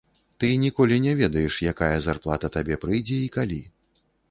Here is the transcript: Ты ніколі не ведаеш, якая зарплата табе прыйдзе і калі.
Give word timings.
Ты 0.43 0.47
ніколі 0.61 0.97
не 1.03 1.13
ведаеш, 1.19 1.59
якая 1.73 1.91
зарплата 2.07 2.53
табе 2.57 2.81
прыйдзе 2.87 3.21
і 3.29 3.31
калі. 3.39 3.63